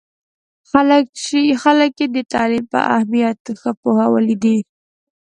خلک 1.63 1.91
یې 2.01 2.07
د 2.15 2.17
تعلیم 2.33 2.65
په 2.73 2.79
اهمیت 2.95 3.39
ښه 3.59 3.71
پوهولي 3.81 4.35
دي. 4.43 4.57